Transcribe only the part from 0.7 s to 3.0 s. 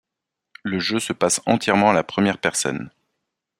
jeu se passe entièrement à la première personne.